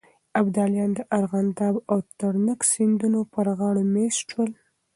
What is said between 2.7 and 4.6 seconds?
سيندونو پر غاړو مېشت شول.